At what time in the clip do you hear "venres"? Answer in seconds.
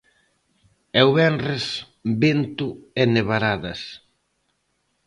1.17-1.63